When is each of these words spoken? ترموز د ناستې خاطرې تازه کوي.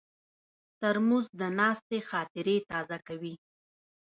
ترموز 0.79 1.25
د 1.39 1.41
ناستې 1.59 1.97
خاطرې 2.09 2.57
تازه 2.69 2.97
کوي. 3.07 3.35